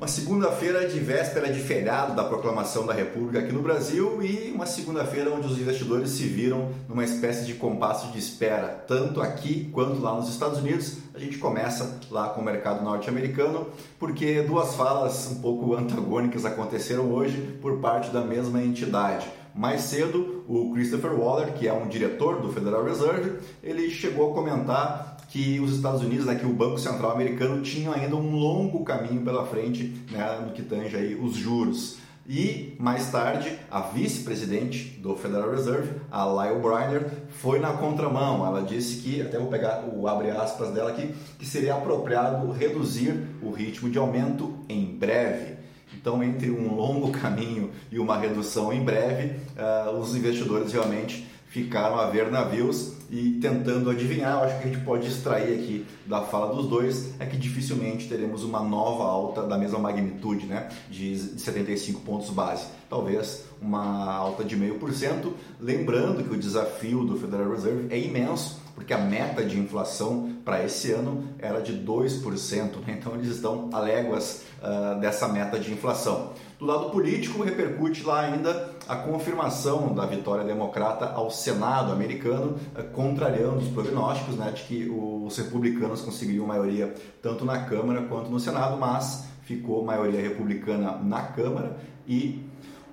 [0.00, 4.64] Uma segunda-feira de véspera de feriado da proclamação da República aqui no Brasil e uma
[4.64, 10.00] segunda-feira onde os investidores se viram numa espécie de compasso de espera, tanto aqui quanto
[10.00, 10.96] lá nos Estados Unidos.
[11.14, 13.66] A gente começa lá com o mercado norte-americano,
[13.98, 19.26] porque duas falas um pouco antagônicas aconteceram hoje por parte da mesma entidade.
[19.54, 24.34] Mais cedo, o Christopher Waller, que é um diretor do Federal Reserve, ele chegou a
[24.34, 28.84] comentar que os Estados Unidos, né, que o Banco Central americano tinham ainda um longo
[28.84, 31.98] caminho pela frente né, no que tange aí os juros.
[32.28, 38.44] E mais tarde, a vice-presidente do Federal Reserve, a Lyle Briner, foi na contramão.
[38.46, 43.14] Ela disse que, até vou pegar o abre aspas dela aqui, que seria apropriado reduzir
[43.42, 45.54] o ritmo de aumento em breve.
[45.94, 51.98] Então, entre um longo caminho e uma redução em breve, uh, os investidores realmente ficaram
[51.98, 56.22] a ver navios e tentando adivinhar, eu acho que a gente pode extrair aqui da
[56.22, 61.16] fala dos dois é que dificilmente teremos uma nova alta da mesma magnitude, né, de
[61.16, 62.66] 75 pontos base.
[62.88, 68.94] Talvez uma alta de 0,5%, lembrando que o desafio do Federal Reserve é imenso, porque
[68.94, 72.96] a meta de inflação para esse ano era de 2%, né?
[72.98, 76.32] então eles estão a léguas uh, dessa meta de inflação.
[76.58, 82.84] Do lado político, repercute lá ainda a confirmação da vitória democrata ao Senado americano, uh,
[83.00, 88.38] contrariando os prognósticos né, de que os republicanos conseguiriam maioria tanto na Câmara quanto no
[88.38, 92.44] Senado, mas ficou maioria republicana na Câmara e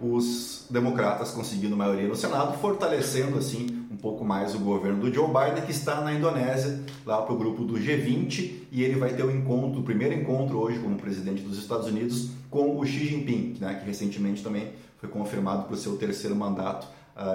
[0.00, 5.26] os democratas conseguindo maioria no Senado, fortalecendo assim um pouco mais o governo do Joe
[5.26, 9.24] Biden, que está na Indonésia, lá para o grupo do G20, e ele vai ter
[9.24, 13.56] o encontro, o primeiro encontro hoje como presidente dos Estados Unidos com o Xi Jinping,
[13.58, 16.86] né, que recentemente também foi confirmado para o seu terceiro mandato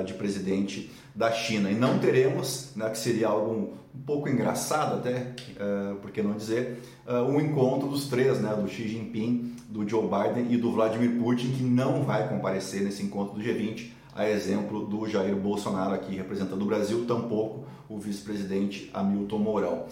[0.06, 1.70] de presidente da China.
[1.70, 6.34] E não teremos, né, que seria algo um pouco engraçado até, uh, por que não
[6.34, 10.72] dizer, uh, um encontro dos três, né, do Xi Jinping, do Joe Biden e do
[10.72, 15.94] Vladimir Putin, que não vai comparecer nesse encontro do G20, a exemplo do Jair Bolsonaro
[15.94, 19.86] aqui representando o Brasil, tampouco o vice-presidente Hamilton Mourão.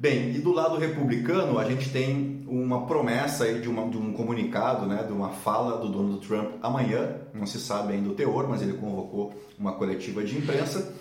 [0.00, 4.12] Bem, e do lado republicano, a gente tem uma promessa aí de, uma, de um
[4.12, 8.48] comunicado, né, de uma fala do Donald Trump amanhã, não se sabe ainda o teor,
[8.48, 10.94] mas ele convocou uma coletiva de imprensa.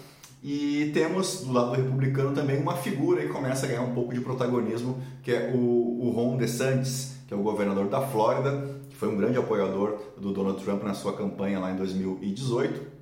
[0.44, 4.20] E temos do lado republicano também uma figura que começa a ganhar um pouco de
[4.20, 9.10] protagonismo, que é o, o Ron DeSantis, que é o governador da Flórida, que foi
[9.10, 12.97] um grande apoiador do Donald Trump na sua campanha lá em 2018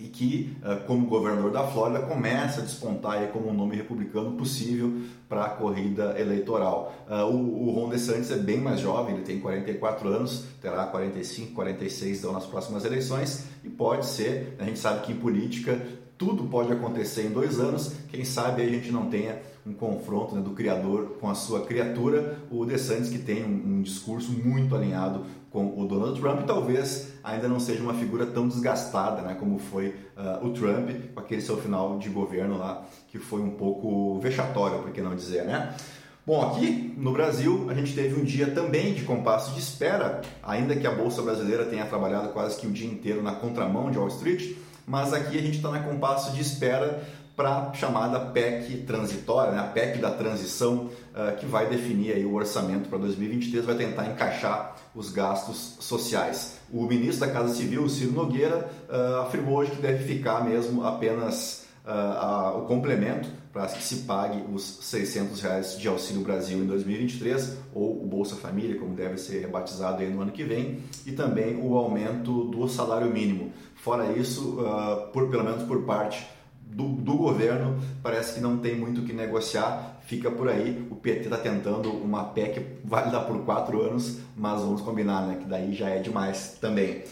[0.00, 5.02] e que, eh, como governador da Flórida, começa a despontar como um nome republicano possível
[5.28, 6.94] para a corrida eleitoral.
[7.08, 12.18] Eh, o Ron DeSantis é bem mais jovem, ele tem 44 anos, terá 45, 46
[12.18, 15.78] então, nas próximas eleições e pode ser, a gente sabe que em política
[16.20, 20.42] tudo pode acontecer em dois anos, quem sabe a gente não tenha um confronto né,
[20.42, 25.24] do criador com a sua criatura, o DeSantis que tem um, um, discurso muito alinhado
[25.50, 29.94] com o Donald Trump talvez ainda não seja uma figura tão desgastada né, como foi
[30.14, 34.80] uh, o Trump com aquele seu final de governo lá que foi um pouco vexatório,
[34.80, 35.74] por que não dizer, né?
[36.26, 40.76] Bom, aqui no Brasil a gente teve um dia também de compasso de espera, ainda
[40.76, 44.08] que a Bolsa Brasileira tenha trabalhado quase que o dia inteiro na contramão de Wall
[44.08, 44.54] Street,
[44.90, 47.00] mas aqui a gente está na compasso de espera
[47.36, 49.60] para a chamada PEC transitória, né?
[49.60, 54.06] a PEC da transição, uh, que vai definir aí o orçamento para 2023, vai tentar
[54.06, 56.58] encaixar os gastos sociais.
[56.72, 61.66] O ministro da Casa Civil, Ciro Nogueira, uh, afirmou hoje que deve ficar mesmo apenas
[61.92, 67.58] a, o complemento para que se pague os 600 reais de Auxílio Brasil em 2023,
[67.74, 71.76] ou o Bolsa Família, como deve ser rebatizado no ano que vem, e também o
[71.76, 73.52] aumento do salário mínimo.
[73.74, 76.24] Fora isso, uh, por, pelo menos por parte
[76.64, 80.86] do, do, governo, parece que não tem muito o que negociar, fica por aí.
[80.90, 85.38] O PT está tentando uma PEC válida por quatro anos, mas vamos combinar, né?
[85.40, 87.02] Que daí já é demais também.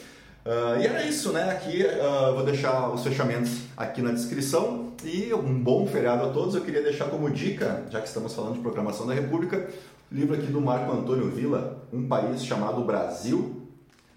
[0.49, 1.51] Uh, e era isso, né?
[1.51, 6.55] Aqui uh, vou deixar os fechamentos aqui na descrição e um bom feriado a todos.
[6.55, 9.69] Eu queria deixar como dica, já que estamos falando de programação da República,
[10.11, 13.61] livro aqui do Marco Antônio Villa, Um País Chamado Brasil.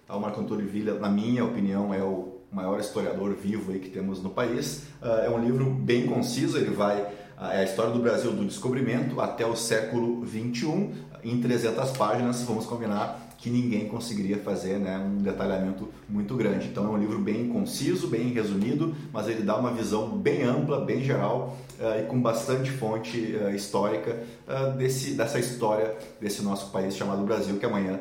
[0.07, 4.23] O Marco Antônio Villa, na minha opinião, é o maior historiador vivo aí que temos
[4.23, 4.83] no país.
[5.01, 7.05] Uh, é um livro bem conciso, ele vai
[7.41, 12.67] é a história do Brasil do descobrimento até o século 21 em 300 páginas, vamos
[12.67, 16.67] combinar que ninguém conseguiria fazer né, um detalhamento muito grande.
[16.67, 20.79] Então é um livro bem conciso, bem resumido, mas ele dá uma visão bem ampla,
[20.85, 26.71] bem geral uh, e com bastante fonte uh, histórica uh, desse, dessa história desse nosso
[26.71, 27.99] país chamado Brasil, que amanhã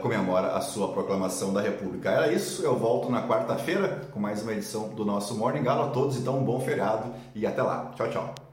[0.00, 2.10] comemora a sua proclamação da República.
[2.10, 5.88] Era isso, eu volto na quarta-feira com mais uma edição do nosso Morning Gala.
[5.88, 7.92] A todos, então, um bom feriado e até lá.
[7.94, 8.45] Tchau, tchau.